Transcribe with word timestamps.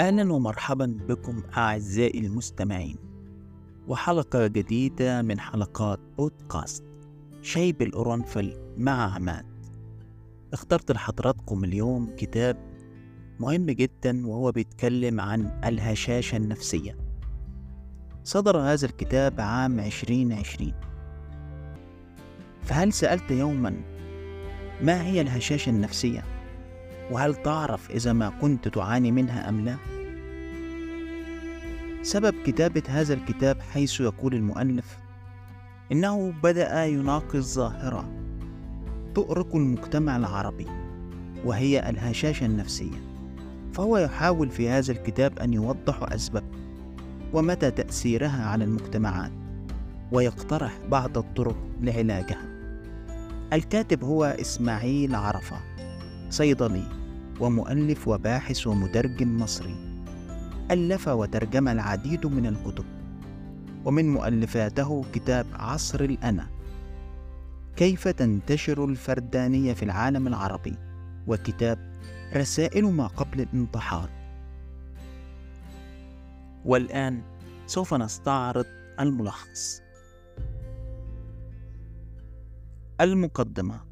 أهلا 0.00 0.32
ومرحبا 0.32 0.98
بكم 1.08 1.42
أعزائي 1.56 2.26
المستمعين 2.26 2.96
وحلقة 3.88 4.46
جديدة 4.46 5.22
من 5.22 5.40
حلقات 5.40 6.00
بودكاست 6.18 6.84
شاي 7.42 7.72
بالقرنفل 7.72 8.56
مع 8.76 9.14
عماد. 9.14 9.46
اخترت 10.52 10.92
لحضراتكم 10.92 11.64
اليوم 11.64 12.16
كتاب 12.16 12.56
مهم 13.40 13.66
جدا 13.66 14.26
وهو 14.26 14.52
بيتكلم 14.52 15.20
عن 15.20 15.60
الهشاشة 15.64 16.36
النفسية. 16.36 16.96
صدر 18.24 18.58
هذا 18.58 18.86
الكتاب 18.86 19.40
عام 19.40 19.80
2020 19.80 20.72
فهل 22.62 22.92
سألت 22.92 23.30
يوما 23.30 23.82
ما 24.82 25.02
هي 25.06 25.20
الهشاشة 25.20 25.70
النفسية؟ 25.70 26.35
وهل 27.10 27.34
تعرف 27.34 27.90
إذا 27.90 28.12
ما 28.12 28.28
كنت 28.40 28.68
تعاني 28.68 29.12
منها 29.12 29.48
أم 29.48 29.64
لا؟ 29.64 29.76
سبب 32.02 32.34
كتابة 32.44 32.82
هذا 32.88 33.14
الكتاب 33.14 33.60
حيث 33.60 34.00
يقول 34.00 34.34
المؤلف 34.34 34.98
إنه 35.92 36.32
بدأ 36.42 36.84
يناقش 36.84 37.36
ظاهرة 37.36 38.08
تؤرق 39.14 39.56
المجتمع 39.56 40.16
العربي 40.16 40.66
وهي 41.44 41.90
الهشاشة 41.90 42.46
النفسية. 42.46 43.06
فهو 43.72 43.98
يحاول 43.98 44.50
في 44.50 44.68
هذا 44.68 44.92
الكتاب 44.92 45.38
أن 45.38 45.52
يوضح 45.54 46.12
أسبابها 46.12 46.58
ومدى 47.32 47.70
تأثيرها 47.70 48.46
على 48.46 48.64
المجتمعات 48.64 49.32
ويقترح 50.12 50.78
بعض 50.90 51.18
الطرق 51.18 51.56
لعلاجها. 51.80 52.48
الكاتب 53.52 54.04
هو 54.04 54.24
إسماعيل 54.24 55.14
عرفة. 55.14 55.56
صيدلي 56.30 56.84
ومؤلف 57.40 58.08
وباحث 58.08 58.66
ومترجم 58.66 59.36
مصري. 59.36 59.76
ألف 60.70 61.08
وترجم 61.08 61.68
العديد 61.68 62.26
من 62.26 62.46
الكتب. 62.46 62.84
ومن 63.84 64.12
مؤلفاته 64.12 65.04
كتاب 65.12 65.46
عصر 65.52 66.00
الأنا. 66.00 66.46
كيف 67.76 68.08
تنتشر 68.08 68.84
الفردانية 68.84 69.72
في 69.72 69.82
العالم 69.82 70.26
العربي؟ 70.26 70.74
وكتاب 71.26 71.78
رسائل 72.36 72.84
ما 72.84 73.06
قبل 73.06 73.40
الانتحار. 73.40 74.10
والآن 76.64 77.22
سوف 77.66 77.94
نستعرض 77.94 78.66
الملخص. 79.00 79.82
المقدمة. 83.00 83.85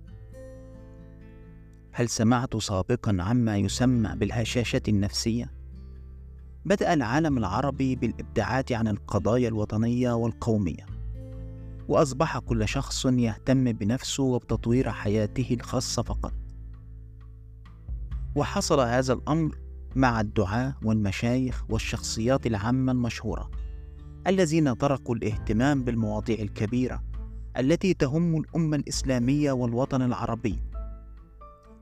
هل 1.97 2.09
سمعت 2.09 2.57
سابقا 2.57 3.17
عما 3.21 3.57
يسمى 3.57 4.17
بالهشاشة 4.17 4.83
النفسية؟ 4.89 5.53
بدأ 6.65 6.93
العالم 6.93 7.39
العربي 7.39 7.97
بالابتعاد 7.97 8.73
عن 8.73 8.89
القضايا 8.89 9.49
الوطنية 9.49 10.13
والقومية 10.13 10.87
وأصبح 11.89 12.39
كل 12.39 12.69
شخص 12.69 13.07
يهتم 13.07 13.73
بنفسه 13.73 14.23
وبتطوير 14.23 14.91
حياته 14.91 15.57
الخاصة 15.61 16.03
فقط 16.03 16.33
وحصل 18.35 18.81
هذا 18.81 19.13
الأمر 19.13 19.59
مع 19.97 20.21
الدعاة 20.21 20.75
والمشايخ 20.83 21.65
والشخصيات 21.69 22.47
العامة 22.47 22.93
المشهورة 22.93 23.51
الذين 24.27 24.79
تركوا 24.79 25.15
الاهتمام 25.15 25.85
بالمواضيع 25.85 26.39
الكبيرة 26.39 27.03
التي 27.59 27.95
تهم 27.95 28.37
الأمة 28.37 28.77
الإسلامية 28.77 29.53
والوطن 29.53 30.03
العربي 30.03 30.59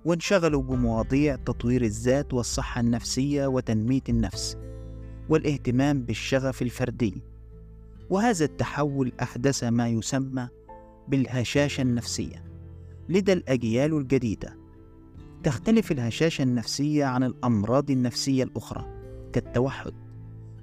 وانشغلوا 0.05 0.63
بمواضيع 0.63 1.37
تطوير 1.37 1.83
الذات 1.83 2.35
والصحة 2.35 2.81
النفسية 2.81 3.47
وتنمية 3.47 4.03
النفس 4.09 4.57
والاهتمام 5.29 6.03
بالشغف 6.03 6.63
الفردي. 6.63 7.23
وهذا 8.11 8.45
التحول 8.45 9.13
أحدث 9.23 9.65
ما 9.65 9.89
يسمى 9.89 10.49
بالهشاشة 11.09 11.81
النفسية. 11.81 12.45
لدى 13.09 13.33
الأجيال 13.33 13.97
الجديدة 13.97 14.57
تختلف 15.43 15.93
الهشاشة 15.93 16.43
النفسية 16.43 17.05
عن 17.05 17.25
الأمراض 17.25 17.91
النفسية 17.91 18.45
الأخرى 18.45 18.87
كالتوحد 19.33 19.93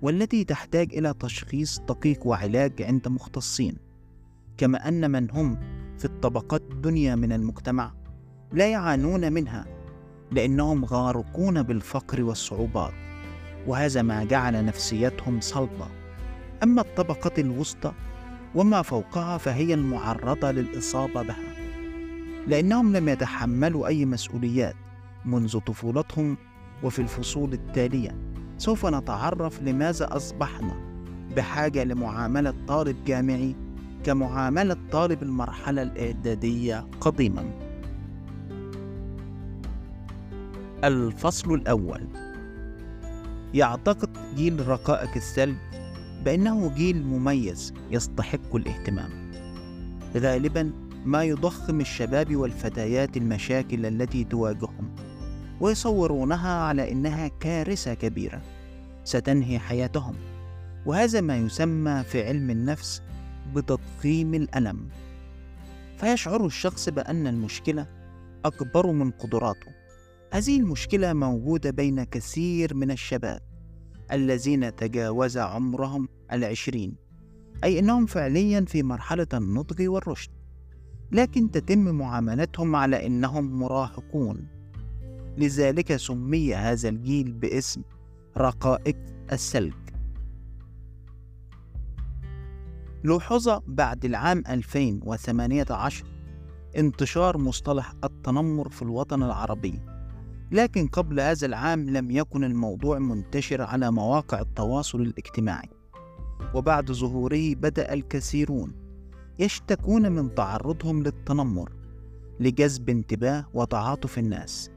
والتي 0.01 0.44
تحتاج 0.44 0.94
إلى 0.94 1.13
تشخيص 1.19 1.79
دقيق 1.79 2.27
وعلاج 2.27 2.81
عند 2.81 3.07
مختصين 3.07 3.77
كما 4.57 4.88
أن 4.88 5.11
من 5.11 5.31
هم 5.31 5.59
في 5.97 6.06
الطبقات 6.06 6.61
الدنيا 6.71 7.16
من 7.16 7.31
المجتمع 7.31 7.94
لا 8.53 8.67
يعانون 8.67 9.33
منها 9.33 9.65
لأنهم 10.31 10.85
غارقون 10.85 11.63
بالفقر 11.63 12.23
والصعوبات 12.23 12.93
وهذا 13.67 14.01
ما 14.01 14.23
جعل 14.23 14.65
نفسيتهم 14.65 15.41
صلبة. 15.41 15.87
أما 16.63 16.81
الطبقة 16.81 17.31
الوسطى 17.38 17.91
وما 18.55 18.81
فوقها 18.81 19.38
فهي 19.38 19.73
المعرضة 19.73 20.51
للإصابة 20.51 21.21
بها 21.21 21.55
لأنهم 22.47 22.95
لم 22.95 23.09
يتحملوا 23.09 23.88
أي 23.88 24.05
مسؤوليات 24.05 24.75
منذ 25.25 25.59
طفولتهم 25.59 26.38
وفي 26.83 26.99
الفصول 26.99 27.53
التالية. 27.53 28.15
سوف 28.57 28.85
نتعرف 28.85 29.61
لماذا 29.61 30.15
أصبحنا 30.15 30.73
بحاجة 31.35 31.83
لمعاملة 31.83 32.53
طالب 32.67 33.03
جامعي 33.05 33.55
كمعاملة 34.03 34.77
طالب 34.91 35.23
المرحلة 35.23 35.81
الإعدادية 35.81 36.88
قديما. 37.01 37.69
الفصل 40.84 41.53
الأول. 41.53 42.07
يعتقد 43.53 44.35
جيل 44.35 44.67
رقائق 44.67 45.09
السلب 45.16 45.57
بأنه 46.25 46.73
جيل 46.75 47.06
مميز 47.06 47.73
يستحق 47.91 48.56
الاهتمام. 48.56 49.09
غالبا 50.18 50.72
ما 51.06 51.23
يضخم 51.23 51.81
الشباب 51.81 52.35
والفتيات 52.35 53.18
المشاكل 53.18 53.85
التي 53.85 54.23
تواجههم 54.23 54.95
ويصورونها 55.62 56.62
على 56.62 56.91
إنها 56.91 57.28
كارثة 57.28 57.94
كبيرة 57.94 58.41
ستنهي 59.03 59.59
حياتهم. 59.59 60.16
وهذا 60.85 61.22
ما 61.22 61.38
يسمى 61.38 62.03
في 62.03 62.28
علم 62.28 62.50
النفس 62.50 63.01
بتضخيم 63.56 64.34
الألم. 64.34 64.88
فيشعر 65.97 66.45
الشخص 66.45 66.89
بأن 66.89 67.28
المشكلة 67.28 67.88
أكبر 68.45 68.91
من 68.91 69.12
قدراته. 69.12 69.78
هذه 70.31 70.59
المشكلة 70.59 71.13
موجودة 71.13 71.72
بين 71.72 72.03
كثير 72.03 72.73
من 72.73 72.91
الشباب 72.91 73.41
الذين 74.12 74.75
تجاوز 74.75 75.38
عمرهم 75.38 76.09
العشرين 76.31 76.95
أي 77.63 77.79
إنهم 77.79 78.06
فعليا 78.06 78.66
في 78.68 78.84
مرحلة 78.84 79.28
النضج 79.34 79.88
والرشد 79.88 80.31
لكن 81.12 81.51
تتم 81.51 81.79
معاملتهم 81.79 82.75
على 82.75 83.06
إنهم 83.07 83.59
مراهقون. 83.59 84.47
لذلك 85.38 85.95
سمي 85.95 86.56
هذا 86.56 86.89
الجيل 86.89 87.31
باسم 87.31 87.81
رقائق 88.38 88.97
السلج 89.31 89.73
لوحظ 93.03 93.50
بعد 93.68 94.06
العام 94.06 94.44
2018 94.50 96.06
انتشار 96.78 97.38
مصطلح 97.38 97.94
التنمر 98.03 98.69
في 98.69 98.81
الوطن 98.81 99.23
العربي. 99.23 99.98
لكن 100.51 100.87
قبل 100.87 101.19
هذا 101.19 101.45
العام 101.47 101.89
لم 101.89 102.11
يكن 102.11 102.43
الموضوع 102.43 102.99
منتشر 102.99 103.61
على 103.61 103.91
مواقع 103.91 104.41
التواصل 104.41 105.01
الاجتماعي. 105.01 105.69
وبعد 106.55 106.91
ظهوره 106.91 107.55
بدأ 107.55 107.93
الكثيرون 107.93 108.73
يشتكون 109.39 110.11
من 110.11 110.35
تعرضهم 110.35 111.03
للتنمر 111.03 111.71
لجذب 112.39 112.89
انتباه 112.89 113.45
وتعاطف 113.53 114.19
الناس. 114.19 114.71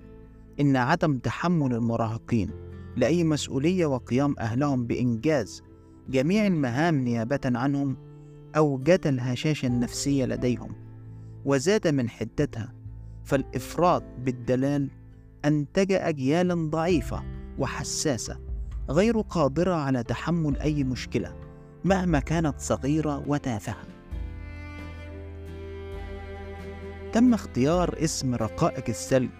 إن 0.60 0.76
عدم 0.76 1.18
تحمل 1.18 1.74
المراهقين 1.74 2.50
لأي 2.96 3.24
مسؤولية 3.24 3.86
وقيام 3.86 4.34
أهلهم 4.38 4.86
بإنجاز 4.86 5.62
جميع 6.08 6.46
المهام 6.46 6.94
نيابة 6.94 7.40
عنهم 7.44 7.96
أوجد 8.56 9.06
الهشاشة 9.06 9.66
النفسية 9.66 10.24
لديهم 10.24 10.74
وزاد 11.44 11.88
من 11.88 12.08
حدتها 12.08 12.74
فالإفراط 13.24 14.02
بالدلال 14.18 14.90
أنتج 15.44 15.92
أجيالا 15.92 16.70
ضعيفة 16.70 17.22
وحساسة 17.58 18.38
غير 18.90 19.20
قادرة 19.20 19.74
على 19.74 20.02
تحمل 20.02 20.56
أي 20.56 20.84
مشكلة 20.84 21.34
مهما 21.84 22.20
كانت 22.20 22.60
صغيرة 22.60 23.24
وتافهة. 23.26 23.84
تم 27.12 27.34
اختيار 27.34 27.94
اسم 28.04 28.34
رقائق 28.34 28.84
الثلج 28.88 29.30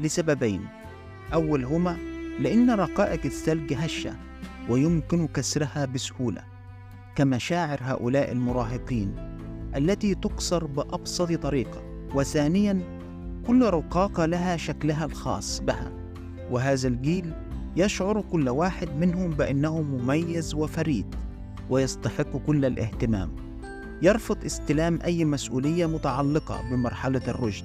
لسببين. 0.00 0.66
أولهما 1.34 1.96
لأن 2.40 2.70
رقائق 2.70 3.20
الثلج 3.24 3.74
هشة 3.74 4.16
ويمكن 4.68 5.26
كسرها 5.26 5.84
بسهولة 5.84 6.44
كمشاعر 7.16 7.78
هؤلاء 7.82 8.32
المراهقين 8.32 9.36
التي 9.76 10.14
تكسر 10.14 10.66
بأبسط 10.66 11.32
طريقة. 11.32 11.82
وثانيا 12.14 12.95
كل 13.46 13.62
رقاقة 13.62 14.26
لها 14.26 14.56
شكلها 14.56 15.04
الخاص 15.04 15.60
بها 15.60 15.92
وهذا 16.50 16.88
الجيل 16.88 17.32
يشعر 17.76 18.20
كل 18.20 18.48
واحد 18.48 18.88
منهم 19.00 19.30
بأنه 19.30 19.82
مميز 19.82 20.54
وفريد 20.54 21.14
ويستحق 21.70 22.36
كل 22.46 22.64
الاهتمام. 22.64 23.30
يرفض 24.02 24.44
استلام 24.44 24.98
أي 25.04 25.24
مسؤولية 25.24 25.86
متعلقة 25.86 26.70
بمرحلة 26.70 27.22
الرشد 27.28 27.64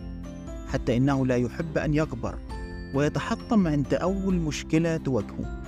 حتى 0.68 0.98
إنه 0.98 1.26
لا 1.26 1.36
يحب 1.36 1.78
أن 1.78 1.94
يكبر 1.94 2.38
ويتحطم 2.96 3.68
عند 3.68 3.94
أول 3.94 4.36
مشكلة 4.36 4.98
تواجهه. 4.98 5.62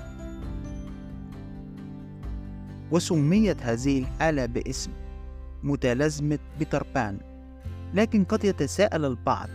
وسميت 2.91 3.61
هذه 3.61 3.99
الحالة 3.99 4.45
باسم 4.45 4.91
متلازمة 5.63 6.39
بيتر 6.59 6.85
بان 6.95 7.17
لكن 7.93 8.23
قد 8.23 8.45
يتساءل 8.45 9.05
البعض 9.05 9.49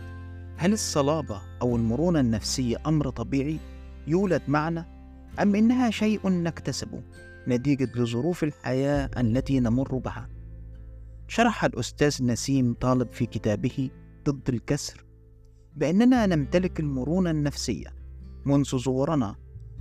هل 0.59 0.73
الصلابة 0.73 1.41
أو 1.61 1.75
المرونة 1.75 2.19
النفسية 2.19 2.77
أمر 2.87 3.09
طبيعي؟ 3.09 3.59
يولد 4.07 4.41
معنا 4.47 4.85
أم 5.41 5.55
إنها 5.55 5.89
شيء 5.89 6.29
نكتسبه 6.29 7.03
نتيجة 7.47 7.91
لظروف 7.95 8.43
الحياة 8.43 9.09
التي 9.17 9.59
نمر 9.59 9.97
بها؟ 9.97 10.29
شرح 11.27 11.65
الأستاذ 11.65 12.25
نسيم 12.25 12.73
طالب 12.73 13.11
في 13.11 13.25
كتابه 13.25 13.89
ضد 14.25 14.49
الكسر 14.49 15.05
بأننا 15.75 16.25
نمتلك 16.25 16.79
المرونة 16.79 17.31
النفسية 17.31 17.87
منذ 18.45 18.77
ظهورنا 18.77 19.35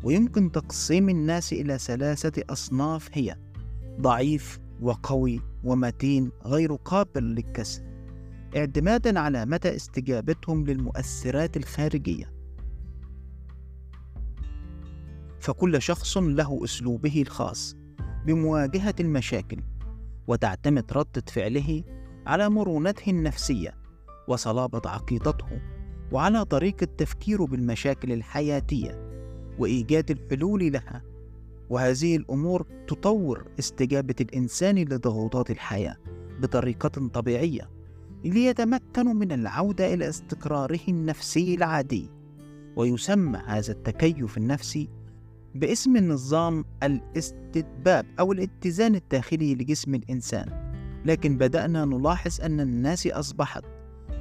ويمكن 0.04 0.52
تقسيم 0.52 1.08
الناس 1.08 1.52
إلى 1.52 1.78
ثلاثة 1.78 2.42
أصناف 2.50 3.08
هي 3.12 3.36
ضعيف 4.00 4.60
وقوي 4.82 5.40
ومتين 5.64 6.30
غير 6.44 6.74
قابل 6.74 7.22
للكسر 7.22 7.87
اعتمادا 8.56 9.20
على 9.20 9.46
مدى 9.46 9.76
استجابتهم 9.76 10.66
للمؤثرات 10.66 11.56
الخارجية. 11.56 12.32
فكل 15.40 15.82
شخص 15.82 16.18
له 16.18 16.64
أسلوبه 16.64 17.22
الخاص 17.22 17.76
بمواجهة 18.26 18.94
المشاكل 19.00 19.60
وتعتمد 20.26 20.92
رده 20.92 21.22
فعله 21.28 21.84
على 22.26 22.48
مرونته 22.48 23.10
النفسية 23.10 23.74
وصلابة 24.28 24.90
عقيدته 24.90 25.60
وعلى 26.12 26.44
طريقة 26.44 26.88
تفكيره 26.98 27.44
بالمشاكل 27.44 28.12
الحياتية 28.12 29.08
وإيجاد 29.58 30.10
الحلول 30.10 30.72
لها. 30.72 31.02
وهذه 31.70 32.16
الأمور 32.16 32.66
تطور 32.86 33.44
استجابة 33.58 34.14
الإنسان 34.20 34.78
لضغوطات 34.78 35.50
الحياة 35.50 35.96
بطريقة 36.40 37.08
طبيعية 37.08 37.77
ليتمكن 38.24 39.06
من 39.16 39.32
العودة 39.32 39.94
إلى 39.94 40.08
استقراره 40.08 40.80
النفسي 40.88 41.54
العادي. 41.54 42.10
ويسمى 42.76 43.38
هذا 43.46 43.72
التكيف 43.72 44.38
النفسي 44.38 44.88
باسم 45.54 45.96
النظام 45.96 46.64
الاستتباب 46.82 48.06
أو 48.20 48.32
الاتزان 48.32 48.94
الداخلي 48.94 49.54
لجسم 49.54 49.94
الإنسان. 49.94 50.68
لكن 51.04 51.36
بدأنا 51.36 51.84
نلاحظ 51.84 52.40
أن 52.40 52.60
الناس 52.60 53.06
أصبحت 53.06 53.64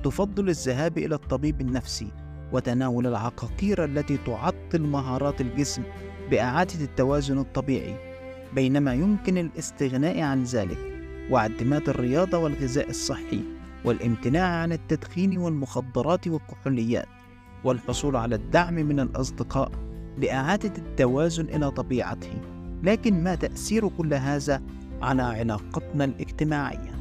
تفضل 0.04 0.50
الذهاب 0.50 0.98
إلى 0.98 1.16
الطبيب 1.16 1.62
النفسي 1.62 2.12
وتناول 2.54 3.08
العقاقير 3.08 3.86
التي 3.86 4.18
تعطل 4.18 4.82
مهارات 4.82 5.42
الجسم 5.42 5.84
بإعادة 6.32 6.84
التوازن 6.84 7.38
الطبيعي 7.38 7.96
بينما 8.56 8.94
يمكن 8.94 9.38
الاستغناء 9.38 10.22
عن 10.22 10.44
ذلك 10.44 10.78
واعتماد 11.30 11.90
الرياضة 11.90 12.38
والغذاء 12.38 12.90
الصحي. 12.90 13.57
والامتناع 13.86 14.48
عن 14.48 14.72
التدخين 14.72 15.38
والمخدرات 15.38 16.28
والكحوليات 16.28 17.08
والحصول 17.64 18.16
على 18.16 18.36
الدعم 18.36 18.74
من 18.74 19.00
الأصدقاء 19.00 19.72
لإعادة 20.18 20.74
التوازن 20.78 21.46
إلى 21.46 21.72
طبيعته. 21.72 22.42
لكن 22.84 23.24
ما 23.24 23.36
تأثير 23.36 23.88
كل 23.88 24.14
هذا 24.14 24.62
على 25.02 25.22
علاقتنا 25.22 26.06
الاجتماعية؟ 26.06 26.98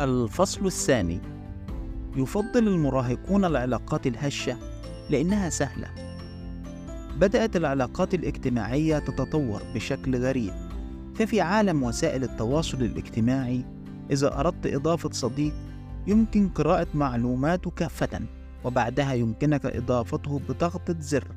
الفصل 0.00 0.66
الثاني. 0.66 1.20
يفضل 2.16 2.68
المراهقون 2.68 3.44
العلاقات 3.44 4.06
الهشة 4.06 4.56
لأنها 5.10 5.48
سهلة. 5.48 5.88
بدأت 7.18 7.56
العلاقات 7.56 8.14
الاجتماعية 8.14 8.98
تتطور 8.98 9.62
بشكل 9.74 10.16
غريب. 10.16 10.69
ففي 11.14 11.40
عالم 11.40 11.82
وسائل 11.82 12.24
التواصل 12.24 12.82
الاجتماعي 12.82 13.64
إذا 14.10 14.40
أردت 14.40 14.66
إضافة 14.66 15.10
صديق 15.10 15.54
يمكن 16.06 16.48
قراءة 16.48 16.86
معلوماته 16.94 17.70
كافة 17.70 18.20
وبعدها 18.64 19.12
يمكنك 19.12 19.66
إضافته 19.66 20.38
بضغطة 20.38 20.96
زر. 21.00 21.28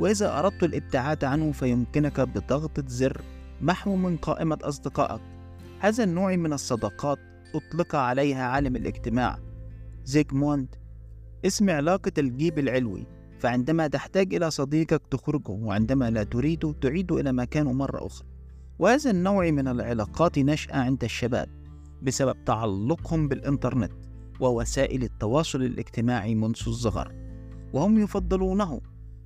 وإذا 0.00 0.38
أردت 0.38 0.62
الابتعاد 0.62 1.24
عنه 1.24 1.52
فيمكنك 1.52 2.20
بضغطة 2.20 2.84
زر. 2.86 3.22
محو 3.60 3.96
من 3.96 4.16
قائمة 4.16 4.58
أصدقائك. 4.62 5.20
هذا 5.78 6.04
النوع 6.04 6.36
من 6.36 6.52
الصداقات 6.52 7.18
أطلق 7.54 7.94
عليها 7.94 8.44
عالم 8.44 8.76
الاجتماع. 8.76 9.38
زيغموند 10.04 10.74
اسم 11.46 11.70
علاقة 11.70 12.12
الجيب 12.18 12.58
العلوي. 12.58 13.06
فعندما 13.38 13.86
تحتاج 13.86 14.34
إلى 14.34 14.50
صديقك 14.50 15.02
تخرجه 15.10 15.50
وعندما 15.50 16.10
لا 16.10 16.22
تريده 16.22 16.74
تعيده 16.80 17.20
إلى 17.20 17.32
مكانه 17.32 17.72
مرة 17.72 18.06
أخرى. 18.06 18.29
وهذا 18.80 19.10
النوع 19.10 19.50
من 19.50 19.68
العلاقات 19.68 20.38
نشأ 20.38 20.76
عند 20.76 21.04
الشباب 21.04 21.48
بسبب 22.02 22.44
تعلقهم 22.44 23.28
بالإنترنت 23.28 23.92
ووسائل 24.40 25.02
التواصل 25.02 25.62
الاجتماعي 25.62 26.34
منذ 26.34 26.62
الصغر 26.66 27.12
وهم 27.72 27.98
يفضلونه 27.98 28.80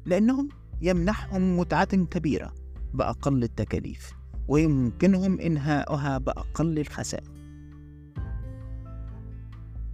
لأنهم 0.07 0.49
يمنحهم 0.83 1.59
متعة 1.59 1.97
كبيرة 1.97 2.55
بأقل 2.95 3.43
التكاليف 3.43 4.13
ويمكنهم 4.49 5.41
إنهاؤها 5.41 6.19
بأقل 6.19 6.79
الخسائر. 6.79 7.31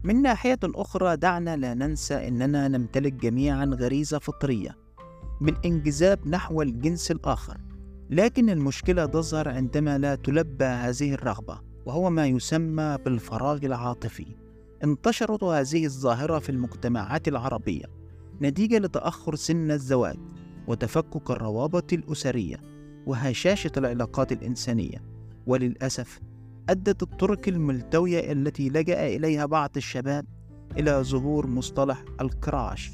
من 0.05 0.23
ناحية 0.23 0.59
أخرى 0.65 1.17
دعنا 1.17 1.57
لا 1.57 1.75
ننسى 1.75 2.29
أننا 2.29 2.69
نمتلك 2.69 3.13
جميعا 3.13 3.65
غريزة 3.65 4.19
فطرية 4.19 4.77
بالإنجذاب 5.41 6.29
نحو 6.29 6.63
الجنس 6.63 7.11
الآخر. 7.11 7.70
لكن 8.11 8.51
المشكلة 8.51 9.07
تظهر 9.07 9.49
عندما 9.49 9.99
لا 9.99 10.15
تلبى 10.15 10.65
هذه 10.65 11.15
الرغبة 11.15 11.61
وهو 11.87 12.11
ما 12.11 12.27
يسمى 12.27 12.99
بالفراغ 13.05 13.59
العاطفي. 13.65 14.27
انتشرت 14.85 15.45
هذه 15.45 15.85
الظاهرة 15.85 16.39
في 16.39 16.51
المجتمعات 16.51 17.29
العربية 17.29 17.85
نتيجة 18.43 18.79
لتأخر 18.79 19.35
سن 19.35 19.71
الزواج 19.71 20.17
وتفكك 20.67 21.31
الروابط 21.31 21.93
الأسرية 21.93 22.61
وهشاشة 23.07 23.73
العلاقات 23.77 24.33
الإنسانية. 24.33 25.05
وللأسف 25.47 26.21
أدت 26.69 27.03
الطرق 27.03 27.49
الملتوية 27.49 28.33
التي 28.33 28.69
لجأ 28.69 29.07
إليها 29.07 29.47
بعض 29.47 29.71
الشباب 29.77 30.25
إلى 30.79 31.03
ظهور 31.03 31.47
مصطلح 31.47 32.05
الكراش 32.21 32.91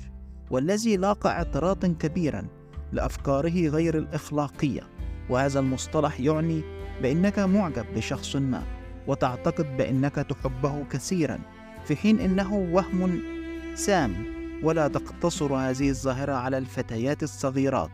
والذي 0.51 0.97
لاقى 0.97 1.31
اعتراضا 1.31 1.89
كبيرا 1.89 2.47
لأفكاره 2.93 3.69
غير 3.69 3.99
الإخلاقية. 3.99 4.96
وهذا 5.31 5.61
المصطلح 5.61 6.21
يعني 6.21 6.63
بأنك 7.03 7.39
معجب 7.39 7.87
بشخص 7.97 8.37
ما 8.37 8.63
وتعتقد 9.07 9.77
بأنك 9.77 10.15
تحبه 10.15 10.85
كثيرا 10.91 11.39
في 11.85 11.97
حين 11.97 12.21
إنه 12.21 12.55
وهم 12.73 13.21
سام 13.75 14.15
ولا 14.63 14.89
تقتصر 14.89 15.55
هذه 15.55 15.89
الظاهرة 15.91 16.33
على 16.33 16.59
الفتيات 16.59 17.23
الصغيرات 17.23 17.91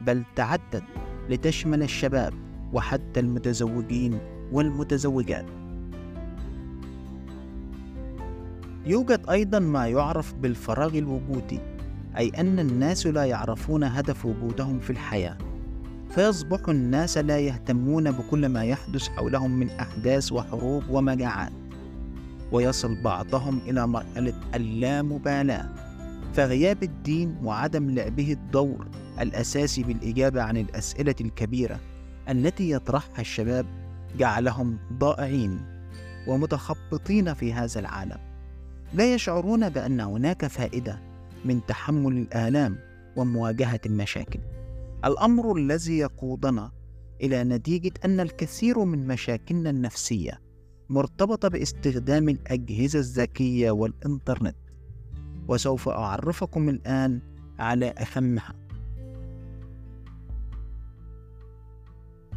بل 0.00 0.24
تعدت 0.36 0.82
لتشمل 1.28 1.82
الشباب 1.82 2.34
وحتى 2.72 3.20
المتزوجين 3.20 4.18
والمتزوجات. 4.52 5.46
يوجد 8.86 9.26
أيضا 9.30 9.58
ما 9.58 9.86
يعرف 9.86 10.34
بالفراغ 10.34 10.98
الوجودي 10.98 11.60
أي 12.16 12.28
أن 12.28 12.58
الناس 12.58 13.06
لا 13.06 13.24
يعرفون 13.24 13.84
هدف 13.84 14.26
وجودهم 14.26 14.80
في 14.80 14.90
الحياة. 14.90 15.49
فيصبح 16.10 16.68
الناس 16.68 17.18
لا 17.18 17.38
يهتمون 17.38 18.10
بكل 18.10 18.46
ما 18.46 18.64
يحدث 18.64 19.08
حولهم 19.08 19.50
من 19.50 19.70
أحداث 19.70 20.32
وحروب 20.32 20.82
ومجاعات 20.90 21.52
ويصل 22.52 23.02
بعضهم 23.02 23.58
إلى 23.58 23.86
مرحلة 23.86 24.34
اللامبالاة. 24.54 25.68
فغياب 26.34 26.82
الدين 26.82 27.36
وعدم 27.42 27.90
لعبه 27.90 28.32
الدور 28.32 28.86
الأساسي 29.20 29.82
بالإجابة 29.82 30.42
عن 30.42 30.56
الأسئلة 30.56 31.14
الكبيرة 31.20 31.80
التي 32.28 32.70
يطرحها 32.70 33.20
الشباب 33.20 33.66
جعلهم 34.18 34.78
ضائعين 34.92 35.60
ومتخبطين 36.26 37.34
في 37.34 37.52
هذا 37.52 37.80
العالم. 37.80 38.18
لا 38.94 39.14
يشعرون 39.14 39.68
بأن 39.68 40.00
هناك 40.00 40.46
فائدة 40.46 41.00
من 41.44 41.66
تحمل 41.66 42.12
الآلام 42.12 42.76
ومواجهة 43.16 43.80
المشاكل. 43.86 44.40
الأمر 45.04 45.56
الذي 45.56 45.98
يقودنا 45.98 46.72
إلى 47.22 47.44
نتيجة 47.44 47.92
أن 48.04 48.20
الكثير 48.20 48.84
من 48.84 49.06
مشاكلنا 49.06 49.70
النفسية 49.70 50.40
مرتبطة 50.88 51.48
باستخدام 51.48 52.28
الأجهزة 52.28 52.98
الذكية 52.98 53.70
والإنترنت. 53.70 54.56
وسوف 55.48 55.88
أعرفكم 55.88 56.68
الآن 56.68 57.20
على 57.58 57.86
أهمها. 57.86 58.54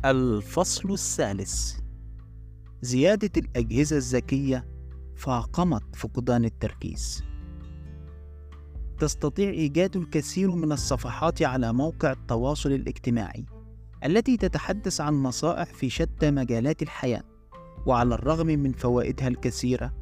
الفصل 0.05 0.91
الثالث 0.91 1.79
زيادة 2.82 3.32
الأجهزة 3.38 3.98
الذكية 3.98 4.65
فاقمت 5.15 5.96
فقدان 5.96 6.46
التركيز. 6.46 7.24
تستطيع 9.00 9.50
إيجاد 9.50 9.97
الكثير 9.97 10.51
من 10.51 10.71
الصفحات 10.71 11.41
على 11.41 11.73
موقع 11.73 12.12
التواصل 12.12 12.71
الاجتماعي 12.71 13.45
التي 14.05 14.38
تتحدث 14.38 15.01
عن 15.01 15.23
نصائح 15.23 15.73
في 15.73 15.89
شتى 15.89 16.31
مجالات 16.31 16.81
الحياة 16.81 17.23
وعلى 17.85 18.15
الرغم 18.15 18.47
من 18.47 18.71
فوائدها 18.71 19.27
الكثيرة 19.27 19.93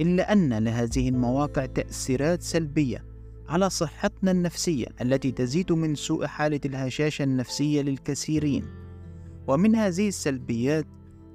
إلا 0.00 0.32
أن 0.32 0.64
لهذه 0.64 1.08
المواقع 1.08 1.66
تأثيرات 1.66 2.42
سلبية 2.42 3.04
على 3.48 3.70
صحتنا 3.70 4.30
النفسية 4.30 4.86
التي 5.00 5.32
تزيد 5.32 5.72
من 5.72 5.94
سوء 5.94 6.26
حالة 6.26 6.60
الهشاشة 6.64 7.22
النفسية 7.22 7.82
للكثيرين. 7.82 8.64
ومن 9.46 9.76
هذه 9.76 10.08
السلبيات 10.08 10.86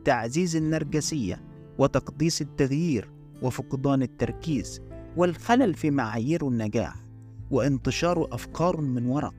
تعزيز 0.05 0.55
النرجسية 0.55 1.43
وتقديس 1.77 2.41
التغيير 2.41 3.11
وفقدان 3.41 4.01
التركيز 4.01 4.81
والخلل 5.17 5.73
في 5.73 5.91
معايير 5.91 6.47
النجاح. 6.47 7.00
وانتشار 7.51 8.27
أفكار 8.31 8.81
من 8.81 9.05
ورق 9.05 9.33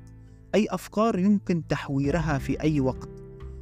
أي 0.54 0.66
أفكار 0.70 1.18
يمكن 1.18 1.66
تحويرها 1.66 2.38
في 2.38 2.60
أي 2.60 2.80
وقت 2.80 3.08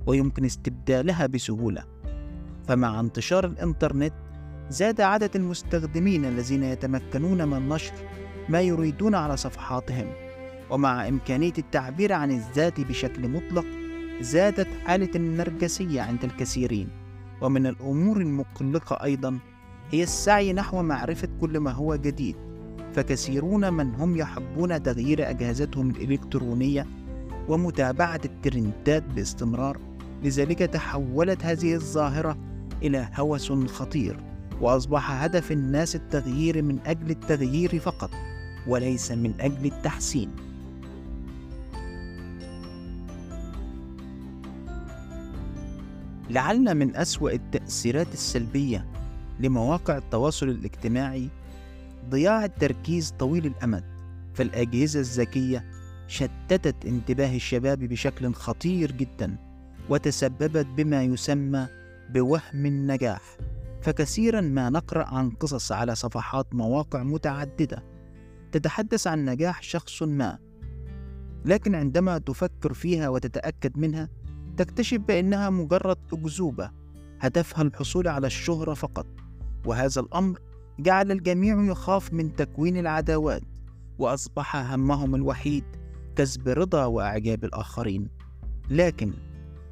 ويمكن 0.07 0.45
استبدالها 0.45 1.27
بسهولة. 1.27 1.85
فمع 2.69 3.01
انتشار 3.01 3.45
الإنترنت 3.45 4.13
زاد 4.71 5.01
عدد 5.01 5.37
المستخدمين 5.37 6.25
الذين 6.25 6.63
يتمكنون 6.63 7.49
من 7.49 7.69
نشر 7.69 7.93
ما 8.49 8.61
يريدون 8.61 9.15
على 9.15 9.37
صفحاتهم. 9.37 10.13
ومع 10.71 11.09
إمكانية 11.09 11.53
التعبير 11.59 12.13
عن 12.13 12.31
الذات 12.31 12.81
بشكل 12.81 13.29
مطلق 13.29 13.67
زادت 14.21 14.69
حالة 14.85 15.11
النرجسية 15.15 16.03
عند 16.03 16.25
الكثيرين. 16.25 16.89
ومن 17.41 17.67
الأمور 17.67 18.21
المقلقة 18.21 19.05
أيضا 19.05 19.39
هي 19.91 20.03
السعي 20.03 20.53
نحو 20.53 20.83
معرفة 20.83 21.29
كل 21.41 21.59
ما 21.59 21.71
هو 21.71 21.97
جديد. 21.97 22.50
فكثيرون 22.95 23.73
من 23.73 23.95
هم 23.95 24.17
يحبون 24.17 24.83
تغيير 24.83 25.31
أجهزتهم 25.31 25.91
الإلكترونية 25.91 26.87
ومتابعة 27.49 28.21
الترندات 28.25 29.03
باستمرار 29.03 29.79
لذلك 30.25 30.59
تحولت 30.59 31.45
هذه 31.45 31.75
الظاهرة 31.75 32.39
إلى 32.83 33.09
هوس 33.15 33.53
خطير 33.53 34.21
وأصبح 34.61 35.23
هدف 35.23 35.53
الناس 35.53 35.97
التغيير 35.97 36.63
من 36.63 36.79
أجل 36.87 37.11
التغيير 37.11 37.79
فقط 37.79 38.11
وليس 38.67 39.13
من 39.13 39.35
أجل 39.41 39.67
التحسين. 39.67 40.31
لعل 46.31 46.75
من 46.75 46.97
أسوأ 46.97 47.31
التأثيرات 47.31 48.13
السلبية 48.13 48.87
لمواقع 49.41 49.97
التواصل 49.97 50.49
الاجتماعي 50.49 51.29
ضياع 52.11 52.45
التركيز 52.45 53.15
طويل 53.19 53.47
الأمد 53.47 53.85
فالأجهزة 54.35 55.01
الذكية 55.01 55.65
شتتت 56.07 56.87
انتباه 56.87 57.37
الشباب 57.37 57.79
بشكل 57.79 58.33
خطير 58.33 58.93
جدا 58.93 59.37
وتسببت 59.89 60.67
بما 60.67 61.03
يسمى 61.03 61.67
بوهم 62.11 62.67
النجاح. 62.67 63.37
فكثيرا 63.83 64.41
ما 64.41 64.71
نقرأ 64.71 65.05
عن 65.05 65.31
قصص 65.31 65.73
على 65.73 65.95
صفحات 65.95 66.55
مواقع 66.55 67.03
متعددة 67.03 67.85
تتحدث 68.53 69.07
عن 69.07 69.25
نجاح 69.25 69.63
شخص 69.63 70.03
ما 70.03 70.39
لكن 71.45 71.75
عندما 71.75 72.19
تفكر 72.19 72.73
فيها 72.73 73.09
وتتأكد 73.09 73.79
منها 73.79 74.09
تكتشف 74.57 74.99
بأنها 74.99 75.51
مجرد 75.51 75.99
اكذوبه 76.13 76.71
هدفها 77.21 77.63
الحصول 77.63 78.09
على 78.09 78.27
الشهرة 78.27 78.75
فقط 78.75 79.07
وهذا 79.67 80.01
الأمر 80.01 80.39
جعل 80.83 81.13
الجميع 81.13 81.65
يخاف 81.65 82.13
من 82.13 82.37
تكوين 82.37 82.77
العداوات 82.77 83.43
وأصبح 83.99 84.57
همهم 84.57 85.15
الوحيد 85.15 85.65
كسب 86.17 86.49
رضا 86.49 86.85
وإعجاب 86.85 87.45
الآخرين. 87.45 88.09
لكن 88.71 89.13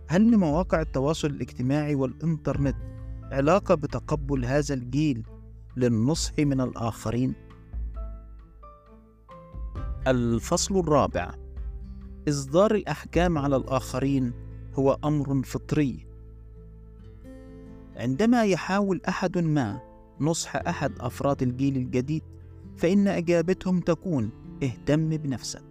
هل 0.09 0.31
لمواقع 0.31 0.81
التواصل 0.81 1.29
الاجتماعي 1.29 1.95
والإنترنت 1.95 2.77
علاقة 3.23 3.75
بتقبل 3.75 4.45
هذا 4.45 4.75
الجيل 4.75 5.27
للنصح 5.77 6.39
من 6.39 6.61
الآخرين؟ 6.61 7.35
الفصل 10.07 10.79
الرابع. 10.79 11.35
إصدار 12.29 12.75
الأحكام 12.75 13.39
على 13.39 13.57
الآخرين 13.57 14.33
هو 14.75 14.99
أمر 15.05 15.43
فطري. 15.43 16.07
عندما 17.97 18.45
يحاول 18.45 19.01
أحد 19.09 19.39
ما 19.39 19.88
نصح 20.21 20.57
أحد 20.57 20.93
أفراد 21.01 21.43
الجيل 21.43 21.77
الجديد 21.77 22.23
فإن 22.77 23.09
إجابتهم 23.09 23.81
تكون 23.81 24.31
اهتم 24.63 25.09
بنفسك. 25.09 25.63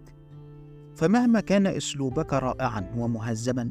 فمهما 0.96 1.40
كان 1.40 1.66
أسلوبك 1.66 2.32
رائعا 2.32 2.92
ومهذبا 2.96 3.70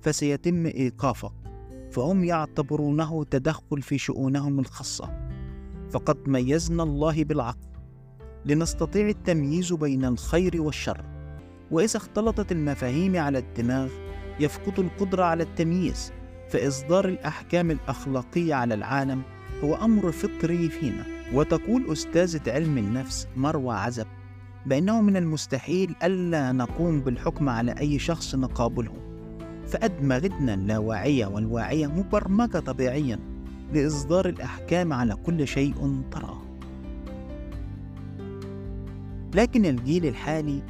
فسيتم 0.00 0.66
إيقافك 0.66 1.32
فهم 1.90 2.24
يعتبرونه 2.24 3.24
تدخل 3.24 3.82
في 3.82 3.98
شؤونهم 3.98 4.58
الخاصة. 4.60 5.28
فقد 5.90 6.28
ميزنا 6.28 6.82
الله 6.82 7.24
بالعقل 7.24 7.68
لنستطيع 8.46 9.08
التمييز 9.08 9.72
بين 9.72 10.04
الخير 10.04 10.62
والشر. 10.62 11.04
وإذا 11.70 11.96
اختلطت 11.96 12.52
المفاهيم 12.52 13.16
على 13.16 13.38
الدماغ 13.38 13.90
يفقد 14.40 14.78
القدرة 14.78 15.24
على 15.24 15.42
التمييز 15.42 16.12
فإصدار 16.48 17.08
الأحكام 17.08 17.70
الأخلاقية 17.70 18.54
على 18.54 18.74
العالم 18.74 19.22
هو 19.64 19.74
أمر 19.74 20.12
فطري 20.12 20.68
فينا. 20.68 21.04
وتقول 21.34 21.92
أستاذة 21.92 22.52
علم 22.52 22.78
النفس 22.78 23.28
مروى 23.36 23.74
عزب 23.74 24.06
بأنه 24.66 25.00
من 25.00 25.16
المستحيل 25.16 25.94
ألا 26.02 26.52
نقوم 26.52 27.00
بالحكم 27.00 27.48
على 27.48 27.72
أي 27.80 27.98
شخص 27.98 28.34
نقابله. 28.34 28.92
فأدمغتنا 29.66 30.54
اللاواعية 30.54 31.26
والواعية 31.26 31.86
مبرمجة 31.86 32.58
طبيعيا 32.58 33.18
لإصدار 33.74 34.28
الأحكام 34.28 34.92
على 34.92 35.14
كل 35.14 35.46
شيء 35.46 36.02
تراه. 36.10 36.42
لكن 39.34 39.66
الجيل 39.66 40.06
الحالي 40.06 40.62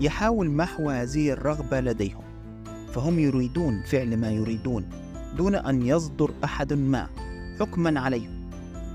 يحاول 0.00 0.50
محو 0.50 0.90
هذه 0.90 1.30
الرغبة 1.30 1.80
لديهم 1.80 2.24
فهم 2.94 3.18
يريدون 3.18 3.82
فعل 3.82 4.16
ما 4.16 4.30
يريدون 4.30 4.88
دون 5.36 5.54
أن 5.54 5.82
يصدر 5.82 6.30
أحد 6.44 6.72
ما. 6.72 7.08
حكما 7.60 8.00
عليهم 8.00 8.50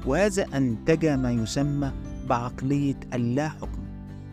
وهذا 0.06 0.46
أنتج 0.58 1.06
ما 1.06 1.32
يسمى 1.32 1.92
بعقلية 2.30 3.00
اللا 3.14 3.50
حكم 3.50 3.88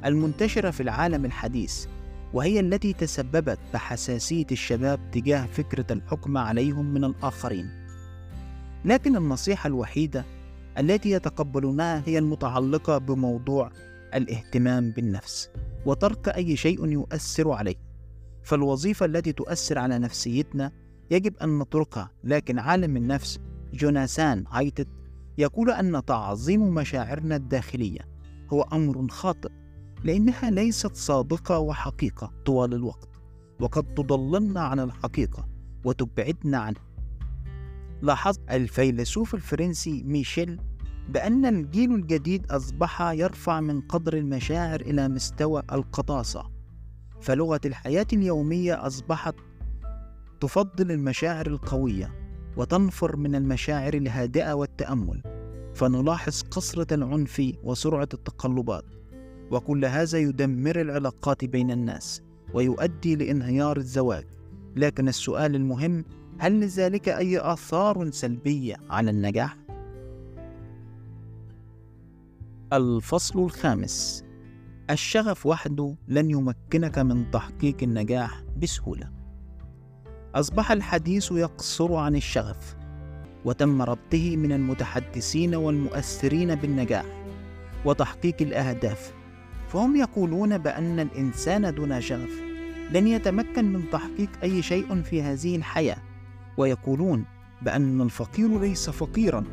المنتشرة 0.04 0.71
في 0.71 0.83
العالم 0.83 1.25
الحديث 1.25 1.87
وهي 2.33 2.61
التي 2.61 2.93
تسببت 2.93 3.59
بحساسية 3.75 4.47
الشباب 4.52 5.00
تجاه 5.12 5.47
فكرة 5.47 5.93
الحكم 5.93 6.38
عليهم 6.38 6.95
من 6.95 7.04
الآخرين. 7.04 7.71
لكن 8.85 9.16
النصيحة 9.16 9.66
الوحيدة 9.66 10.25
التي 10.78 11.11
يتقبلونها 11.11 12.02
هي 12.07 12.19
المتعلقة 12.19 12.99
بموضوع 12.99 13.71
الاهتمام 14.14 14.90
بالنفس 14.90 15.50
وترك 15.87 16.28
أي 16.28 16.57
شيء 16.57 16.87
يؤثر 16.87 17.52
عليه. 17.52 17.76
فالوظيفة 18.43 19.07
التي 19.07 19.33
تؤثر 19.33 19.78
على 19.78 19.99
نفسيتنا 19.99 20.73
يجب 21.11 21.37
أن 21.37 21.59
نتركها، 21.59 22.11
لكن 22.25 22.59
عالم 22.59 22.97
النفس 22.97 23.40
جوناثان 23.75 24.45
هايتت 24.50 24.88
يقول 25.38 25.71
أن 25.71 26.04
تعظيم 26.04 26.75
مشاعرنا 26.75 27.37
الداخلية 27.37 28.00
هو 28.52 28.62
أمر 28.62 29.09
خاطئ 29.09 29.50
لأنها 30.04 30.50
ليست 30.50 30.97
صادقة 30.97 31.59
وحقيقة 31.59 32.33
طوال 32.45 32.75
الوقت 32.75 33.09
وقد 33.61 33.95
تضللنا 33.95 34.61
عن 34.61 34.81
الحقيقة 34.81 35.49
وتبعدنا 35.85 36.59
عنها. 36.59 36.85
لاحظ 38.02 38.37
الفيلسوف 38.50 39.35
الفرنسي 39.35 40.02
ميشيل 40.02 40.61
بأن 41.09 41.47
الجيل 41.47 41.95
الجديد 41.95 42.52
أصبح 42.52 43.02
يرفع 43.02 43.61
من 43.61 43.81
قدر 43.81 44.16
المشاعر 44.16 44.81
إلى 44.81 45.09
مستوى 45.09 45.62
القداسة 45.73 46.50
فلغة 47.21 47.61
الحياة 47.64 48.07
اليومية 48.12 48.87
أصبحت 48.87 49.35
تفضل 50.40 50.90
المشاعر 50.90 51.47
القوية. 51.47 52.24
وتنفر 52.56 53.16
من 53.16 53.34
المشاعر 53.34 53.94
الهادئة 53.94 54.52
والتأمل 54.52 55.23
فنلاحظ 55.75 56.42
كثرة 56.42 56.94
العنف 56.94 57.52
وسرعة 57.64 58.08
التقلبات. 58.14 58.84
وكل 59.50 59.84
هذا 59.84 60.18
يدمر 60.18 60.80
العلاقات 60.80 61.44
بين 61.44 61.70
الناس 61.70 62.23
ويؤدي 62.54 63.16
لانهيار 63.16 63.76
الزواج. 63.76 64.25
لكن 64.76 65.08
السؤال 65.08 65.54
المهم 65.54 66.04
هل 66.38 66.61
لذلك 66.61 67.08
أي 67.08 67.38
آثار 67.38 68.11
سلبية 68.11 68.76
على 68.90 69.11
النجاح؟ 69.11 69.56
الفصل 72.73 73.38
الخامس. 73.38 74.25
الشغف 74.90 75.46
وحده 75.46 75.96
لن 76.08 76.30
يمكنك 76.30 76.99
من 76.99 77.30
تحقيق 77.30 77.76
النجاح 77.82 78.42
بسهولة. 78.62 79.24
أصبح 80.34 80.72
الحديث 80.72 81.32
يقصر 81.32 81.94
عن 81.94 82.16
الشغف 82.16 82.76
وتم 83.44 83.82
ربطه 83.82 84.36
من 84.36 84.52
المتحدثين 84.52 85.54
والمؤثرين 85.54 86.54
بالنجاح 86.54 87.04
وتحقيق 87.84 88.36
الأهداف 88.40 89.12
فهم 89.68 89.96
يقولون 89.96 90.58
بأن 90.58 91.00
الإنسان 91.00 91.74
دون 91.74 92.00
شغف 92.00 92.42
لن 92.90 93.06
يتمكن 93.06 93.72
من 93.72 93.90
تحقيق 93.90 94.30
أي 94.42 94.62
شيء 94.62 95.02
في 95.02 95.22
هذه 95.22 95.56
الحياة 95.56 95.96
ويقولون 96.56 97.24
بأن 97.62 98.00
الفقير 98.00 98.60
ليس 98.60 98.90
فقيرا. 98.90 99.44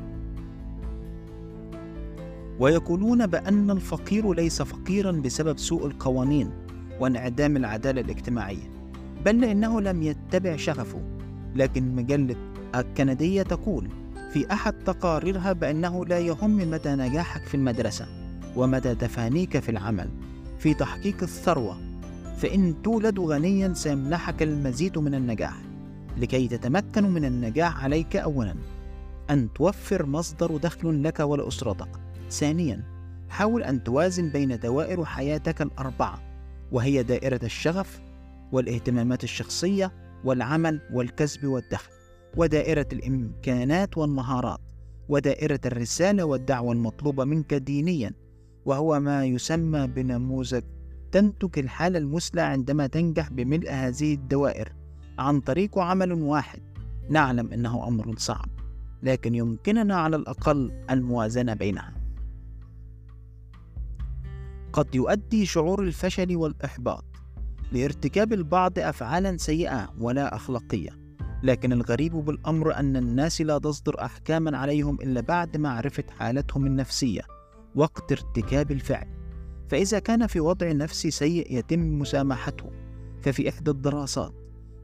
ويقولون 2.60 3.28
بأن 3.28 3.72
الفقير 3.72 4.34
ليس 4.34 4.62
فقيرا 4.62 5.12
بسبب 5.12 5.58
سوء 5.58 5.88
القوانين 5.88 6.52
وانعدام 7.00 7.58
العدالة 7.58 8.02
الاجتماعية. 8.02 8.71
بل 9.26 9.42
لأنه 9.42 9.82
لم 9.82 10.04
يتبع 10.04 10.56
شغفه. 10.56 11.02
لكن 11.56 11.96
مجلة 11.96 12.36
الكندية 12.76 13.44
تقول 13.44 13.88
في 14.34 14.54
أحد 14.54 14.74
تقاريرها 14.74 15.54
بأنه 15.54 16.06
لا 16.06 16.20
يهم 16.20 16.72
مدى 16.72 16.90
نجاحك 16.90 17.44
في 17.44 17.56
المدرسة 17.56 18.08
ومدى 18.56 18.96
تفانيك 18.96 19.60
في 19.60 19.70
العمل. 19.70 20.10
في 20.60 20.74
تحقيق 20.74 21.24
الثروة 21.24 21.78
فإن 22.38 22.82
تولد 22.84 23.20
غنيا 23.20 23.74
سيمنحك 23.74 24.44
المزيد 24.44 24.98
من 24.98 25.16
النجاح. 25.16 25.56
لكي 26.18 26.48
تتمكن 26.48 27.04
من 27.04 27.26
النجاح 27.26 27.84
عليك 27.84 28.16
أولا 28.16 28.56
أن 29.30 29.54
توفر 29.54 30.06
مصدر 30.06 30.58
دخل 30.58 31.04
لك 31.04 31.20
ولأسرتك. 31.20 31.90
ثانيا 32.30 32.84
حاول 33.30 33.64
أن 33.64 33.84
توازن 33.84 34.30
بين 34.30 34.60
دوائر 34.60 35.06
حياتك 35.06 35.62
الأربعة 35.62 36.20
وهي 36.72 37.04
دائرة 37.04 37.40
الشغف 37.44 38.02
والاهتمامات 38.52 39.24
الشخصية 39.24 39.92
والعمل 40.24 40.82
والكسب 40.94 41.46
والدخل 41.46 41.92
ودائرة 42.38 42.88
الإمكانات 42.94 43.98
والمهارات 43.98 44.60
ودائرة 45.10 45.60
الرسالة 45.66 46.24
والدعوة 46.24 46.74
المطلوبة 46.74 47.26
منك 47.26 47.54
دينيا 47.54 48.12
وهو 48.66 49.00
ما 49.00 49.26
يسمى 49.26 49.88
بنموذج 49.88 50.64
تنتج 51.12 51.60
الحالة 51.60 52.00
المثلى 52.00 52.42
عندما 52.42 52.88
تنجح 52.88 53.30
بملء 53.30 53.72
هذه 53.72 54.14
الدوائر 54.14 54.74
عن 55.20 55.40
طريق 55.40 55.80
عمل 55.80 56.14
واحد. 56.14 56.62
نعلم 57.10 57.54
إنه 57.54 57.88
أمر 57.88 58.18
صعب 58.18 58.50
لكن 59.04 59.36
يمكننا 59.36 59.96
على 59.96 60.16
الأقل 60.16 60.72
الموازنة 60.90 61.54
بينها. 61.54 61.94
قد 64.74 64.96
يؤدي 64.96 65.46
شعور 65.46 65.84
الفشل 65.84 66.36
والإحباط 66.36 67.11
لارتكاب 67.72 68.34
البعض 68.34 68.80
أفعالا 68.80 69.38
سيئة 69.38 69.94
ولا 70.00 70.36
أخلاقية. 70.36 70.90
لكن 71.44 71.74
الغريب 71.74 72.12
بالأمر 72.12 72.76
أن 72.76 72.98
الناس 72.98 73.42
لا 73.42 73.58
تصدر 73.58 74.06
احكاما 74.06 74.58
عليهم 74.58 74.96
إلا 75.02 75.22
بعد 75.22 75.58
معرفه 75.58 76.04
حالتهم 76.20 76.66
النفسية 76.66 77.22
وقت 77.76 78.12
ارتكاب 78.12 78.72
الفعل. 78.72 79.08
فإذا 79.70 80.00
كان 80.00 80.28
في 80.28 80.40
وضع 80.40 80.72
نفسي 80.72 81.12
سيء 81.12 81.58
يتم 81.58 82.00
مسامحته 82.00 82.72
ففي 83.22 83.50
إحدى 83.50 83.72
الدراسات 83.72 84.34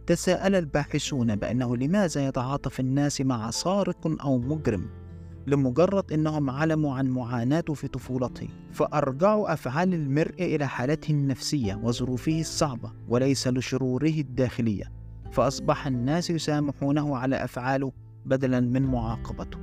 تساءل 0.07 0.55
الباحثون 0.55 1.35
بأنه 1.35 1.77
لماذا 1.77 2.27
يتعاطف 2.27 2.79
الناس 2.79 3.21
مع 3.21 3.51
سارق 3.51 4.21
أو 4.21 4.37
مجرم؟ 4.37 5.06
لمجرد 5.47 6.11
أنهم 6.11 6.49
علموا 6.49 6.95
عن 6.95 7.07
معاناته 7.09 7.73
في 7.73 7.87
طفولته 7.87 8.47
فأرجعوا 8.71 9.53
أفعال 9.53 9.93
المرء 9.93 10.35
إلى 10.39 10.67
حالته 10.67 11.11
النفسية 11.11 11.75
وظروفه 11.83 12.39
الصعبة 12.39 12.91
وليس 13.09 13.47
لشروره 13.47 14.07
الداخلية 14.07 14.91
فأصبح 15.31 15.87
الناس 15.87 16.29
يسامحونه 16.29 17.17
على 17.17 17.43
أفعاله 17.43 17.91
بدلا 18.25 18.59
من 18.59 18.81
معاقبته. 18.81 19.57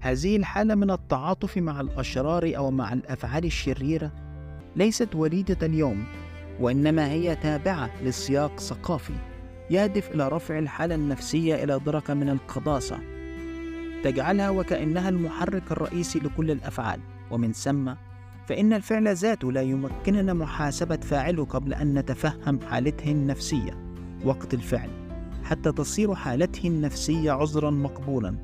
هذه 0.00 0.36
الحالة 0.36 0.74
من 0.74 0.90
التعاطف 0.90 1.58
مع 1.58 1.80
الأشرار 1.80 2.52
أو 2.56 2.70
مع 2.70 2.92
الأفعال 2.92 3.44
الشريرة 3.44 4.12
ليست 4.76 5.14
وليدة 5.14 5.66
اليوم 5.66 6.04
وإنما 6.60 7.10
هي 7.10 7.36
تابعة 7.36 8.02
لسياق 8.02 8.60
ثقافي 8.60 9.14
يهدف 9.70 10.10
إلى 10.10 10.28
رفع 10.28 10.58
الحالة 10.58 10.94
النفسية 10.94 11.64
إلى 11.64 11.80
درجة 11.86 12.14
من 12.14 12.28
القداسة. 12.28 13.17
تجعلها 14.04 14.50
وكأنها 14.50 15.08
المحرك 15.08 15.72
الرئيسي 15.72 16.18
لكل 16.18 16.50
الأفعال. 16.50 17.00
ومن 17.30 17.52
ثم 17.52 17.94
فإن 18.46 18.72
الفعل 18.72 19.14
ذاته 19.14 19.52
لا 19.52 19.62
يمكننا 19.62 20.32
محاسبة 20.32 20.96
فاعله 20.96 21.44
قبل 21.44 21.74
أن 21.74 21.94
نتفهم 21.94 22.60
حالته 22.60 23.12
النفسية. 23.12 23.94
وقت 24.24 24.54
الفعل 24.54 24.90
حتى 25.44 25.72
تصير 25.72 26.14
حالته 26.14 26.68
النفسية 26.68 27.32
عذرا 27.32 27.70
مقبولا 27.70 28.34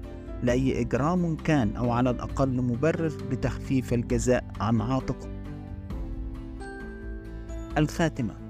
لأي 0.43 0.81
إجرام 0.81 1.37
كان 1.37 1.77
أو 1.77 1.91
على 1.91 2.11
الأقل 2.11 2.63
مبرر 2.63 3.13
لتخفيف 3.31 3.93
الجزاء 3.93 4.45
عن 4.61 4.81
عاتقه. 4.81 5.29
الخاتمة. 7.79 8.44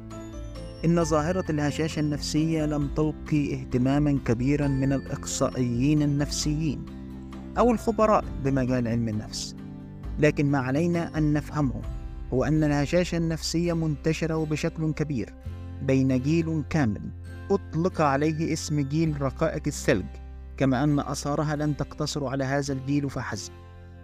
إن 0.85 1.05
ظاهرة 1.05 1.44
الهشاشة 1.51 2.01
النفسية 2.01 2.66
لم 2.66 2.88
تلقي 2.97 3.55
اهتماما 3.55 4.18
كبيرا 4.25 4.68
من 4.68 4.92
الإقصائيين 4.92 6.03
النفسيين 6.03 6.85
أو 7.59 7.70
الخبراء 7.70 8.25
بمجال 8.44 8.88
علم 8.88 9.09
النفس. 9.09 9.57
لكن 10.18 10.51
ما 10.51 10.59
علينا 10.59 11.18
أن 11.18 11.33
نفهمه 11.33 11.83
هو 12.33 12.44
أن 12.44 12.64
الهشاشة 12.64 13.16
النفسية 13.16 13.73
منتشرة 13.73 14.37
وبشكل 14.37 14.92
كبير 14.92 15.35
بين 15.83 16.23
جيل 16.23 16.62
كامل 16.70 17.11
أطلق 17.51 18.01
عليه 18.01 18.53
اسم 18.53 18.81
جيل 18.81 19.23
رقائق 19.23 19.62
الثلج 19.66 20.07
كما 20.57 20.85
أن 20.85 20.99
أثارها 20.99 21.57
لن 21.57 21.77
تقتصر 21.77 22.27
على 22.27 22.44
هذا 22.44 22.75
الجيل 22.75 23.11
فحسب 23.11 23.53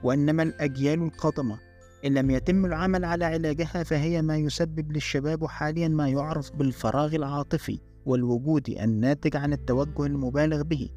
وإنما 0.03 0.43
الأجيال 0.43 1.03
القادمة 1.03 1.59
إن 2.05 2.15
لم 2.15 2.31
يتم 2.31 2.65
العمل 2.67 3.05
على 3.05 3.25
علاجها 3.25 3.83
فهي 3.83 4.23
ما 4.23 4.37
يسبب 4.37 4.93
للشباب 4.93 5.47
حاليا 5.47 5.89
ما 5.89 6.09
يعرف 6.09 6.57
بالفراغ 6.57 7.15
العاطفي 7.15 7.79
والوجودي 8.07 8.85
الناتج 8.85 9.37
عن 9.37 9.53
التوجه 9.53 10.07
المبالغ 10.07 10.63
به 10.63 10.89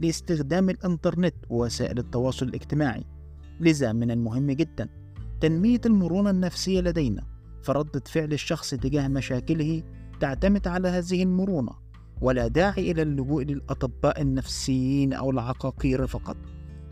لاستخدام 0.00 0.70
الإنترنت 0.70 1.34
ووسائل 1.50 1.98
التواصل 1.98 2.46
الاجتماعي. 2.46 3.04
لذا 3.60 3.92
من 3.92 4.10
المهم 4.10 4.50
جدا 4.50 4.88
تنمية 5.40 5.80
المرونة 5.86 6.30
النفسية 6.30 6.80
لدينا 6.80 7.26
فردة 7.62 8.02
فعل 8.06 8.32
الشخص 8.32 8.70
تجاه 8.70 9.08
مشاكله 9.08 9.82
تعتمد 10.20 10.68
على 10.68 10.88
هذه 10.88 11.22
المرونة 11.22 11.72
ولا 12.20 12.48
داعي 12.48 12.90
إلى 12.90 13.02
اللجوء 13.02 13.44
للأطباء 13.44 14.22
النفسيين 14.22 15.12
أو 15.12 15.30
العقاقير 15.30 16.06
فقط. 16.06 16.36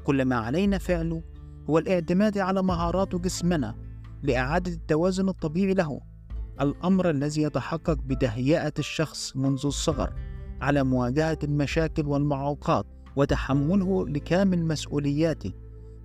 كل 0.04 0.24
ما 0.24 0.36
علينا 0.36 0.78
فعله 0.78 1.22
هو 1.70 1.78
الاعتماد 1.78 2.38
على 2.38 2.62
مهارات 2.62 3.14
جسمنا 3.16 3.74
لإعادة 4.22 4.72
التوازن 4.72 5.28
الطبيعي 5.28 5.74
له. 5.74 6.00
الأمر 6.60 7.10
الذي 7.10 7.42
يتحقق 7.42 7.98
بتهيئة 8.06 8.72
الشخص 8.78 9.36
منذ 9.36 9.66
الصغر 9.66 10.12
على 10.60 10.84
مواجهة 10.84 11.38
المشاكل 11.44 12.06
والمعوقات 12.06 12.86
وتحمله 13.16 14.08
لكامل 14.08 14.64
مسؤولياته 14.64 15.52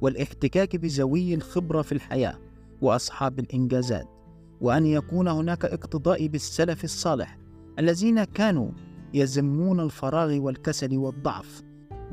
والاحتكاك 0.02 0.76
بذوي 0.76 1.34
الخبرة 1.34 1.82
في 1.82 1.91
الحياة 1.91 2.39
وأصحاب 2.82 3.39
الإنجازات 3.39 4.08
وأن 4.62 4.86
يكون 4.86 5.28
هناك 5.28 5.65
اقتضاء 5.65 6.28
بالسلف 6.28 6.84
الصالح 6.84 7.38
الذين 7.80 8.23
كانوا 8.23 8.71
يذمون 9.13 9.80
الفراغ 9.80 10.39
والكسل 10.39 10.97
والضعف. 10.97 11.62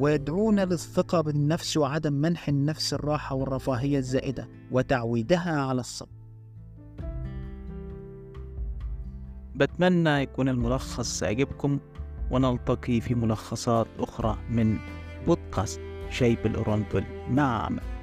ويدعون 0.00 0.60
للثقة 0.60 1.20
بالنفس 1.20 1.76
وعدم 1.76 2.12
منح 2.12 2.48
النفس 2.48 2.94
الراحة 2.94 3.34
والرفاهية 3.34 3.98
الزائدة 3.98 4.48
وتعويدها 4.70 5.60
على 5.60 5.80
الصبر. 5.80 6.08
بتمنى 9.54 10.10
يكون 10.10 10.48
الملخص 10.48 11.22
عجبكم 11.22 11.78
ونلتقي 12.30 13.00
في 13.00 13.14
ملخصات 13.14 13.86
أخرى 13.98 14.38
من 14.50 14.78
بودكاست 15.26 15.80
شيب 16.10 16.46
الأورنتل 16.46 17.04
مع 17.30 17.64
عمل 17.64 17.99